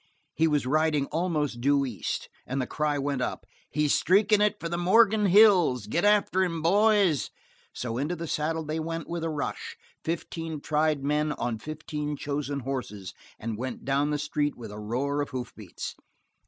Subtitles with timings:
[0.33, 4.67] He was riding almost due east, and the cry went up: "He's streakin' it for
[4.67, 5.85] the Morgan Hills.
[5.85, 7.29] Git after him, boys!"
[7.71, 12.61] So into the saddle they went with a rush, fifteen tried men on fifteen chosen
[12.61, 15.93] horses, and went down the street with a roar of hoof beats.